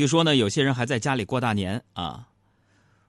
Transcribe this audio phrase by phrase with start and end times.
[0.00, 2.26] 据说呢，有些人还在家里过大年啊，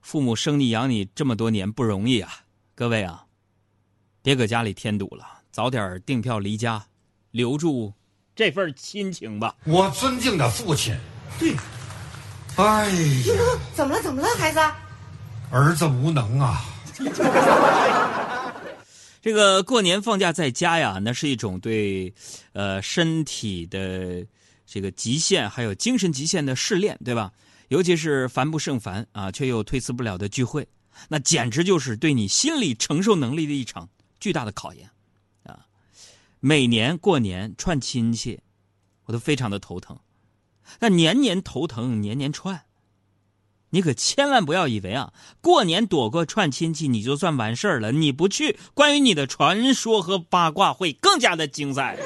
[0.01, 2.29] 父母生你养你这么多年不容易啊，
[2.75, 3.23] 各位啊，
[4.21, 6.85] 别搁家里添堵了，早点订票离家，
[7.31, 7.93] 留住
[8.35, 9.55] 这份亲情吧。
[9.63, 10.93] 我尊敬的父亲，
[11.39, 11.55] 对，
[12.57, 13.33] 哎呀，
[13.73, 14.01] 怎么了？
[14.01, 14.59] 怎么了，孩子？
[15.49, 16.61] 儿子无能啊。
[19.21, 22.13] 这个过年放假在家呀，那是一种对，
[22.51, 24.25] 呃，身体的
[24.73, 27.33] 这个极限，还有精神极限的试炼，对吧？
[27.67, 30.65] 尤其是烦不胜烦啊，却又推辞不了的聚会，
[31.09, 34.89] 那简直就是对你心理承受能力的一场巨大的考验，
[35.43, 35.67] 啊！
[36.39, 38.39] 每年过年串亲戚，
[39.03, 39.99] 我都非常的头疼，
[40.79, 42.63] 那年年头疼，年年串。
[43.71, 45.11] 你可千万不要以为啊，
[45.41, 47.91] 过年躲过串亲戚你就算完事儿了。
[47.91, 51.97] 你不去，关于你的传说和八卦会更加的精彩。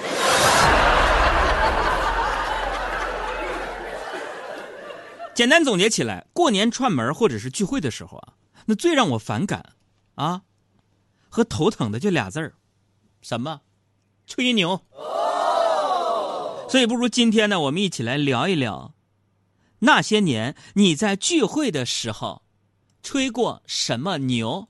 [5.35, 8.33] 简单总结起来，过年串门或者是聚会的时候啊，
[8.67, 9.73] 那最让我反感
[10.15, 10.43] 啊
[11.27, 12.55] 和头疼的就俩字儿，
[13.21, 13.59] 什么？
[14.25, 14.81] 吹牛。
[16.69, 18.93] 所以不如今天呢，我们一起来聊一聊。
[19.79, 22.41] 那些年你在聚会的时候，
[23.03, 24.69] 吹过什么牛？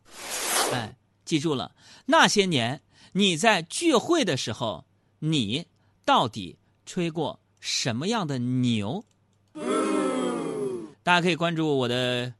[0.73, 1.75] 哎，记住了，
[2.07, 4.87] 那些年你在聚会的时候，
[5.19, 5.67] 你
[6.03, 6.57] 到底
[6.87, 9.05] 吹过什么样的牛？
[11.05, 12.33] 大家可以关注我的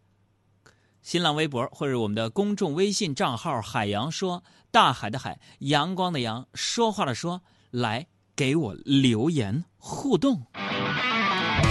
[1.04, 10.42] 新浪微博或者我们的公众微信账号“海洋说”，大海的海，阳光的阳，说话的说，来给我留言互动。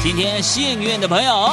[0.05, 1.53] 今天幸运的朋友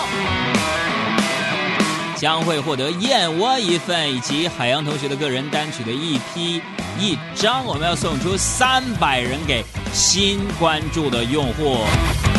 [2.16, 6.62] 将会获得燕窝一份，以及海洋同学的个人单曲的一批
[7.00, 7.66] 一张。
[7.66, 11.80] 我们要送出三百人给新关注的用户。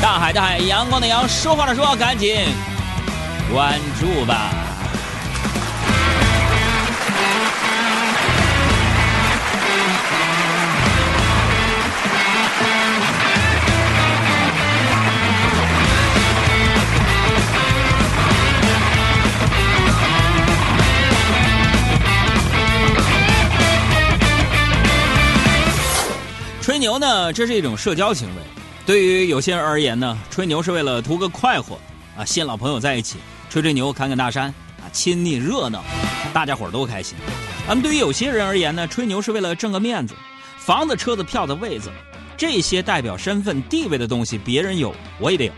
[0.01, 2.37] 大海的海，阳光的阳，说话的说，赶紧
[3.53, 4.51] 关注吧。
[26.63, 28.35] 吹牛呢，这是一种社交行为。
[28.87, 31.79] 对于有些人而言呢，吹牛是为了图个快活
[32.17, 33.19] 啊，新老朋友在一起
[33.53, 34.47] 吹吹牛，侃侃大山
[34.81, 35.85] 啊，亲昵热闹，
[36.33, 37.19] 大家伙都开心。
[37.69, 40.15] 那么对于有些人而言呢，吹牛是为了挣个面子，
[40.57, 41.91] 房子、车子、票子、位子，
[42.35, 45.53] 这些代表身份地位的东西，别人有我也得有，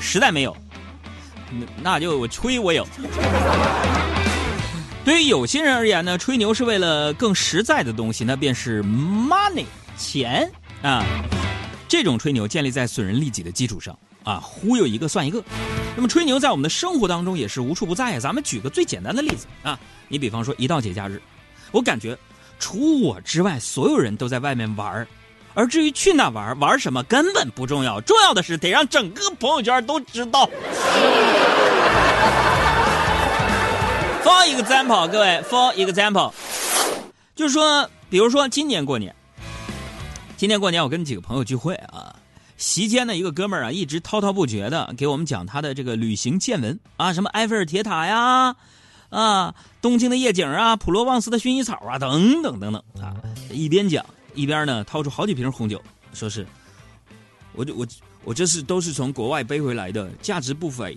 [0.00, 0.56] 实在没有，
[1.52, 2.84] 那那就我吹我有。
[5.04, 9.66] 对于有些人而言呢，吹牛是为了更实在的东西，那便是 money。
[9.96, 10.50] 钱
[10.82, 11.04] 啊，
[11.86, 13.96] 这种吹牛建立在损人利己的基础上
[14.26, 15.42] 啊，忽悠一个算一个。
[15.94, 18.20] 那么吹牛在我们的生活当中也是无处不在呀。
[18.20, 19.78] 咱们举个最简单的例子啊，
[20.08, 21.22] 你比方说一到节假日，
[21.70, 22.18] 我感觉
[22.58, 25.06] 除我之外，所有人都在外面玩
[25.54, 30.50] 而至于去哪玩玩什么根本不重要，重要的是得让整个朋友圈都知道。
[34.24, 36.32] For example，各位，For example，
[37.36, 39.14] 就是说，比如说今年过年。
[40.36, 42.15] 今年过年，我跟几个朋友聚会啊，
[42.56, 48.56] 席间呢，一个哥们儿啊，一直滔滔不绝的给我们讲他的这个旅行见闻啊，什么埃菲尔铁塔呀，
[49.10, 53.14] 啊，东京的夜景啊，普罗旺斯的薰衣草啊，等等等等啊，
[53.50, 55.80] 一边讲一边呢，掏出好几瓶红酒，
[56.14, 56.46] 说是，
[57.52, 57.86] 我就我
[58.24, 60.96] 我这是都是从国外背回来的，价值不菲，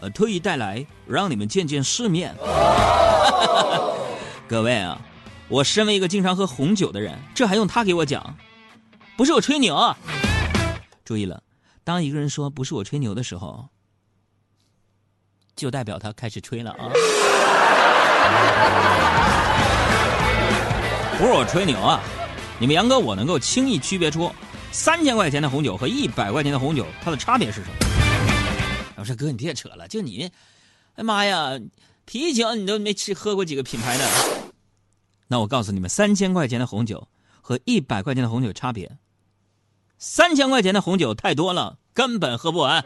[0.00, 2.34] 呃，特意带来让你们见见世面。
[4.46, 5.00] 各位啊，
[5.48, 8.36] 我身为一个经常喝红酒的人，这还用他给我讲？
[9.16, 9.74] 不是我吹牛，
[11.08, 11.42] 注意了，
[11.84, 13.66] 当一个人说不是我吹牛的时候，
[15.56, 16.84] 就代表他开始吹了啊！
[21.16, 21.98] 不是我吹牛啊，
[22.60, 24.30] 你们杨哥我能够轻易区别出
[24.70, 27.76] 三千块钱的红酒和一百块钱的红酒它的差别是什么？
[28.96, 30.30] 我说哥你别扯了，就你，
[30.96, 31.58] 哎妈呀，
[32.04, 34.06] 啤酒你都没吃喝过几个品牌的，
[35.26, 37.08] 那我告诉你们，三千块钱的红酒
[37.40, 38.98] 和一百块钱的红酒差别。
[40.00, 42.84] 三千块钱的红酒太多了，根本喝不完。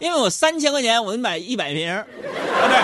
[0.00, 2.06] 因为我三千块钱，我买一百瓶，啊
[2.62, 2.74] 不是，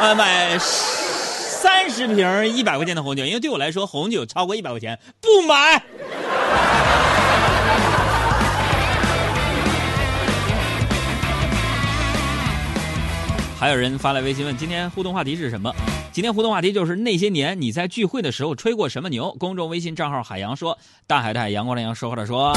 [0.00, 5.82] 呃买三十瓶一百块钱的红酒，因为对我来说，红酒超过一百块钱不买。
[13.58, 15.74] 还有人发来微信问：今天互动话题是什么？
[16.12, 19.34] 今天互动话题就是那些年你在聚会的时候吹过什么牛？
[19.38, 22.52] 公众微信账号海洋说，大海的海，阳光的阳，说话的说。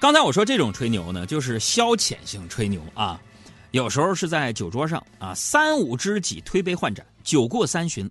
[0.00, 3.20] 刚才我说这种吹牛呢，就是消遣性吹牛啊。
[3.70, 8.10] 有时候是在酒桌上啊，三五知己推杯换盏，酒过三巡，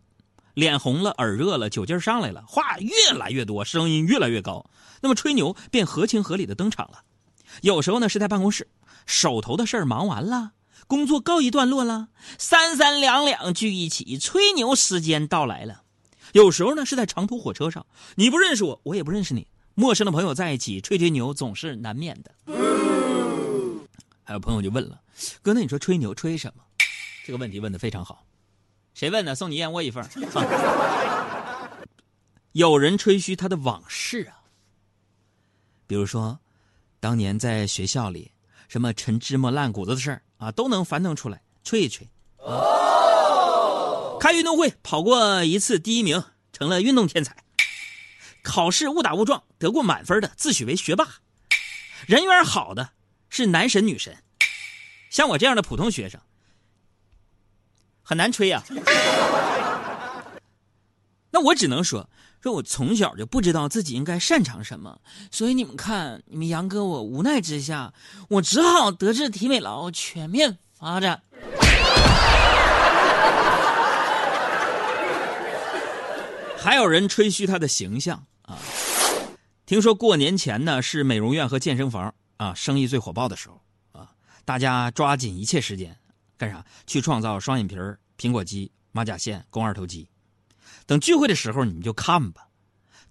[0.53, 4.65] 脸红了，耳热了，酒劲上来了，话越来越多，声音越来越高，
[5.01, 6.99] 那么吹牛便合情合理的登场了。
[7.61, 8.67] 有时候呢是在办公室，
[9.05, 10.53] 手头的事儿忙完了，
[10.87, 15.83] 工作告一段落了，三三两两聚一起吹牛时间到来了。
[16.33, 17.85] 有时候呢是在长途火车上，
[18.15, 22.31] 你不认识我，我也不认识你，陌生的朋友在一起吹吹牛总是难免的。
[24.23, 24.99] 还有朋友就问了。
[25.41, 26.63] 哥，那你说吹牛吹什么？
[27.25, 28.25] 这个问题问的非常好，
[28.93, 29.35] 谁问的？
[29.35, 30.03] 送你燕窝一份。
[32.53, 34.41] 有人吹嘘他的往事啊，
[35.87, 36.39] 比如说，
[37.03, 38.31] 当年在学校里
[38.69, 42.07] 什么陈芝麻烂谷子的事儿啊，都能翻腾出来吹一吹。
[42.37, 44.17] 哦。
[44.21, 46.23] 开运动会跑过一次第一名，
[46.53, 47.35] 成了运动天才。
[48.41, 51.05] 考试误打误撞得过满分的，自诩为学霸。
[52.07, 52.91] 人缘好的
[53.27, 54.15] 是男神女神。
[55.09, 56.21] 像我这样的普通学生，
[58.01, 58.63] 很难吹呀。
[61.35, 62.07] 那我只能说，
[62.43, 65.01] 说我从小就不知道自己应该擅长什么，
[65.31, 67.91] 所以你们看，你们杨哥，我无奈之下，
[68.29, 71.23] 我只好德智体美劳全面发展。
[76.61, 78.59] 还有人吹嘘他的形象啊，
[79.65, 83.59] 听说过年前呢是美容院和健身房啊生意最火爆的时候
[83.91, 84.11] 啊。
[84.45, 85.97] 大家抓紧一切时间，
[86.37, 86.63] 干啥？
[86.85, 87.75] 去创造双眼皮、
[88.19, 90.07] 苹果肌、马甲线、肱二头肌。
[90.85, 92.47] 等聚会的时候，你们就看吧。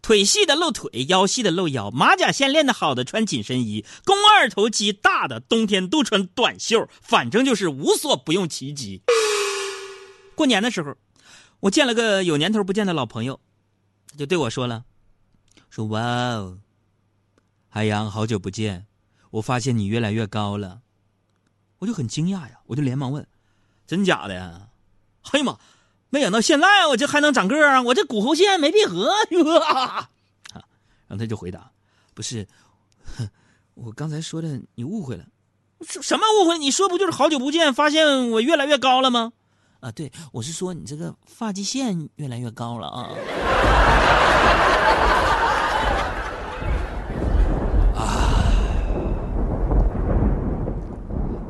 [0.01, 6.89] 腿细的露腿，腰细的露腰，马甲线练得好的穿紧身衣，肱二头肌大的冬天都穿短袖。
[7.01, 9.03] 反正就是无所不用其极。
[10.35, 10.97] 过年的时候，
[11.61, 13.39] 我见了个有年头不见的老朋友，
[14.09, 14.85] 他就对我说了
[15.71, 16.59] ：“说哇哦，
[17.69, 18.87] 海洋，好久不见，
[19.31, 20.81] 我发现你越来越高了。”
[21.79, 23.25] 我就很惊讶呀，我就连忙问
[23.87, 24.69] ：“真假的呀？”
[25.31, 25.59] 哎呀妈，
[26.13, 27.81] 没想到现在我这还能长个儿啊！
[27.81, 29.11] 我这骨骺线没闭合。
[29.61, 30.11] 啊，
[30.53, 30.63] 然
[31.09, 31.71] 后他就回答
[32.13, 32.47] ：“不是，
[33.73, 35.25] 我刚才说的你误会了。
[35.81, 36.59] 什么误会？
[36.59, 39.33] 你说不就是好久不见，发现我越来越高了吗？
[39.81, 43.09] 啊，对，我是说你这个发际线越来越高了啊。”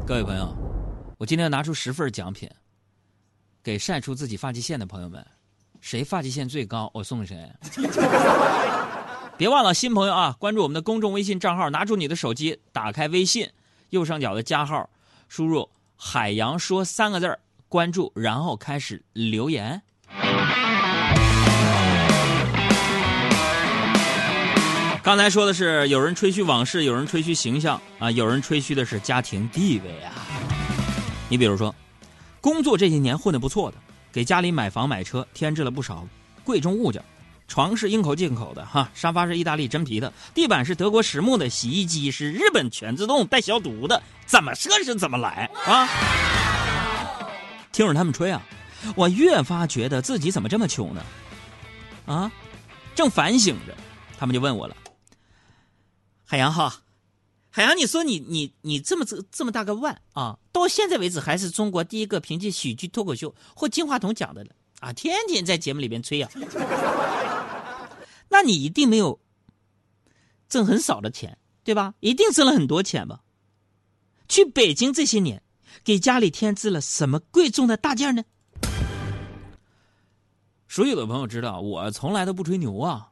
[0.07, 0.57] 各位朋友，
[1.19, 2.49] 我今天要拿出十份奖品，
[3.63, 5.25] 给晒出自己发际线的朋友们，
[5.81, 7.49] 谁发际线最高，我送给谁。
[9.37, 13.49] 别忘了新朋友啊，关注我们的公众微信账号，拿出你的手机，打开微信
[13.91, 14.91] 右上角的加号，
[15.29, 17.39] 输入“海洋说”三个字
[17.69, 19.81] 关注，然后开始留言。
[25.05, 30.13] 刚才说的是有人吹嘘往事，有人吹嘘形象啊，有人吹嘘的是家庭地位啊。
[31.29, 31.75] 你比如说，
[32.43, 33.79] 工作这些年混得不错的，
[34.13, 36.07] 给家里买房买车添置了不少
[36.43, 37.03] 贵重物件，
[37.47, 45.89] 床是英口进口的哈，沙发是意大利真皮的，地板是德国实木的，洗衣机是日本全自动带消毒的，怎么设置怎么来啊？
[47.71, 48.43] 听着他们吹啊，
[48.97, 51.03] 我越发觉得自己怎么这么穷呢？
[52.07, 52.33] 啊，
[52.97, 53.77] 正反省着，
[54.19, 54.77] 他们就问我了。
[56.27, 56.75] 海洋哈，
[57.55, 66.31] 海洋，你说你你你这么这这么大个腕啊，到现在为止还是中国第一个凭借喜剧脱口秀获金话筒奖的了啊，天天在节目里边吹呀，
[68.31, 69.21] 那你一定没有
[70.49, 71.93] 挣很少的钱对吧？
[72.01, 73.21] 一定挣了很多钱吧？
[74.29, 75.43] 去北京这些年，
[75.85, 78.25] 给家里添置了什么贵重的大件呢？
[80.69, 83.11] 所有的朋友知道，我从来都不吹牛啊，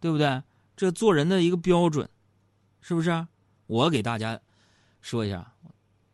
[0.00, 0.42] 对不对？
[0.74, 2.08] 这做人的一个标准。
[2.84, 3.28] 是不是？
[3.66, 4.40] 我给大家
[5.00, 5.54] 说一下，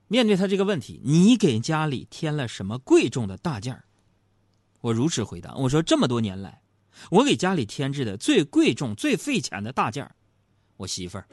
[0.07, 3.83] 面对他这个问题，你给家里添了什么贵重的大件
[4.81, 6.63] 我如实回答：我说这么多年来，
[7.11, 10.09] 我给家里添置的最贵重、最费钱的大件
[10.77, 11.27] 我媳妇儿。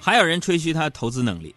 [0.00, 1.54] 还有人吹嘘他投资能力。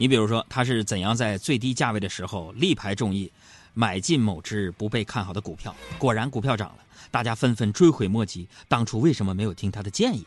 [0.00, 3.30] 你比如说，他是怎样在最低价位的时候力排众议，
[3.74, 5.76] 买进某只不被看好的股票？
[5.98, 6.76] 果然股票涨了，
[7.10, 10.24] 大家纷纷追悔莫及，当初为什么没有听他的建议？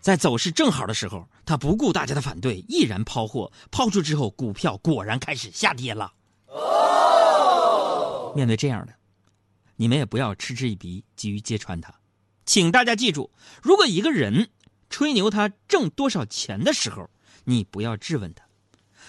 [0.00, 6.10] 在走势正好的时候，他不顾大家的反对，毅然抛货，抛出之后，股票果然开始下跌了。
[8.34, 8.94] 面对这样的，
[9.76, 11.92] 你们也不要嗤之以鼻，急于揭穿他。
[12.46, 13.30] 请大家记住，
[13.62, 14.48] 如果一个人
[14.88, 17.06] 吹牛他挣多少钱的时候，
[17.44, 18.44] 你不要质问他，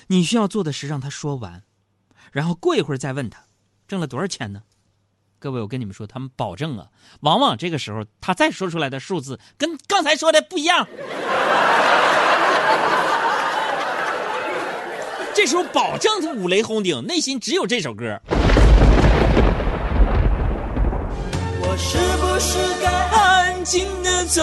[0.07, 1.63] 你需要做的是让他说完，
[2.31, 3.43] 然后过一会儿再问他
[3.87, 4.63] 挣了多少钱呢？
[5.39, 6.87] 各位，我跟你们说，他们保证啊，
[7.21, 10.87] 往往这个时候他再说出来的数字跟刚才说的不一样。
[15.33, 18.21] 这时候保证他五雷轰顶，内心只有这首歌。
[21.63, 22.91] 我是不是该
[23.61, 24.41] 安静的走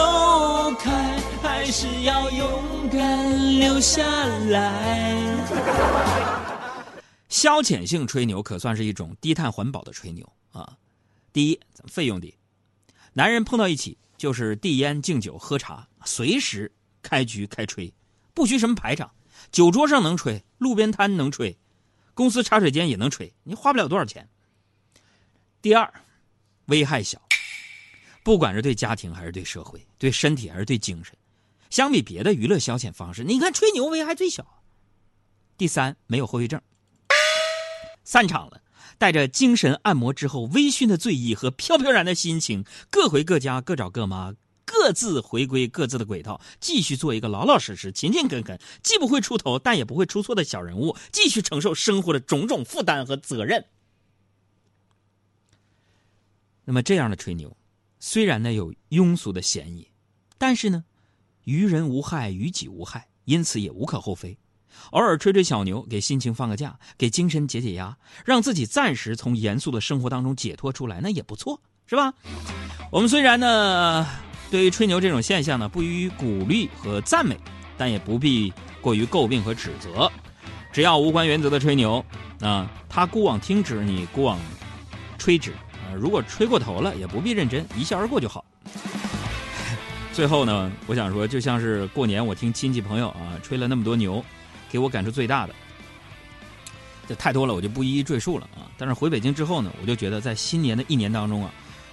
[0.79, 4.01] 开，还是要勇敢留下
[4.47, 5.35] 来？
[7.29, 10.79] 消遣性吹牛可算是一种低碳环保的吹牛啊！
[11.33, 11.59] 第一，
[11.89, 12.33] 费用低，
[13.13, 16.71] 男人碰到一起就是递烟、敬酒、喝茶，随时
[17.03, 17.93] 开局开吹，
[18.33, 19.11] 不需什么排场，
[19.51, 21.59] 酒桌上能吹，路边摊能吹，
[22.15, 24.29] 公司茶水间也能吹，你花不了多少钱。
[25.61, 25.93] 第二。
[26.67, 27.19] 危害小，
[28.29, 31.17] 不管是对家庭还是对社会，对身体还是对精神，
[31.71, 34.61] 相比别的娱乐消遣方式，你看吹牛危害最小。
[35.57, 36.61] 第三，没有后遗症。
[38.05, 38.61] 散场了，
[38.99, 44.35] 带着精神按摩之后微醺的醉意和飘飘然的心情，各回各家，各找各妈，
[44.67, 53.65] 各自回归各自的轨道，继续做一个老老实实、勤勤恳恳，既不会出头但也不会出错的小人物，继续承受生活的种种负担和责任。
[56.67, 57.57] 那么这样的吹牛，
[58.00, 59.88] 虽然呢有庸俗的嫌疑，
[60.38, 60.85] 但是呢，
[61.45, 64.37] 于人无害，于己无害，因此也无可厚非。
[64.90, 72.14] 偶尔吹吹小牛，给心情放个假，给精神解解压，让自己暂时从严肃的生活当中解脱出来，那也不错，是吧？
[72.93, 74.07] 我们虽然呢，
[74.50, 77.37] 对于吹牛这种现象呢，不予以鼓励和赞美，
[77.76, 80.11] 但也不必过于诟病和指责。
[80.73, 82.05] 只要无关原则的吹牛，
[82.40, 84.38] 啊，他孤往听之，你孤往
[85.19, 85.52] 吹之。
[85.97, 88.45] 如果吹过头了，也不必认真，一笑而过就好。
[90.12, 94.25] 最后呢，我想说，就像是过年，我听亲戚朋友啊吹了那么多牛，
[94.71, 95.54] 给我感触最大的，
[97.09, 98.66] 这太多了，我就不一一赘述了啊。
[98.76, 101.52] 但是回北京之后呢，我就觉得在新年的一年当中啊，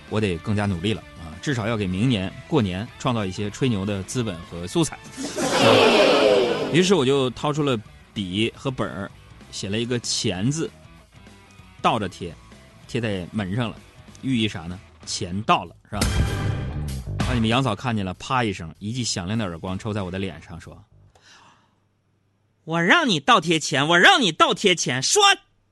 [0.09, 4.97] 我得更加努力了啊，至少要给明年过年创造一些吹牛的资本和素材。
[6.73, 7.79] 于是我就掏出了
[8.13, 9.09] 笔和本儿，
[9.51, 10.69] 写了一个“钱”字，
[11.81, 12.33] 倒着贴，
[12.88, 13.75] 贴在门上了。
[14.22, 14.80] 寓意啥呢？
[15.06, 16.08] 钱到了是吧？
[17.20, 20.84] 把你们杨嫂看见了，啪一声，一记响亮的耳光抽在我的脸上，说
[22.65, 25.22] ：“我让你倒贴钱，我让你倒贴钱，说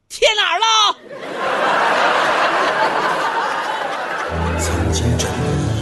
[0.07, 0.65] 贴哪儿了？”
[4.59, 5.37] 曾经真的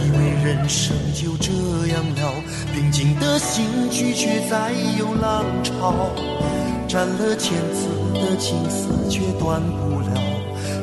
[0.06, 1.52] 以为人生就这
[1.88, 6.14] 样了，平静的心拒绝再有浪潮，
[6.88, 10.21] 斩了千次的情丝却断不了。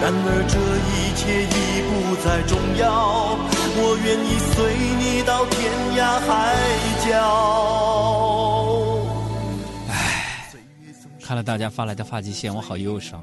[0.00, 0.56] 然而这
[0.88, 1.54] 一切已
[1.86, 3.36] 不再重要。
[3.82, 4.54] 我愿意随
[4.96, 6.28] 你到天涯海
[7.06, 7.10] 角。
[9.88, 9.92] 唉，
[11.22, 13.22] 看了大家发来的发际线，我好忧伤。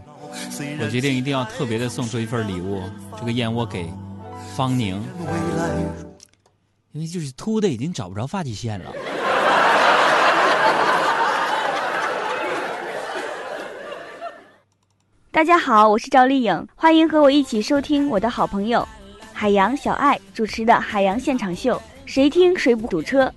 [0.79, 2.81] 我决定一定要特别的送出一份礼物，
[3.19, 3.91] 这个燕窝给
[4.55, 5.03] 方宁，
[6.91, 8.91] 因为就是秃的已经找不着发际线了。
[15.37, 18.83] 大家好，我是赵丽颖，欢迎和我一起收听我的好朋友
[19.33, 21.75] 海洋小爱主持的《海洋现场秀》，
[22.07, 23.31] 谁听谁不堵车。